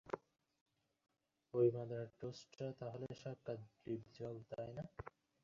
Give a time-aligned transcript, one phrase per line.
[1.53, 2.01] এইজন্যই
[4.47, 4.89] সময় নাই!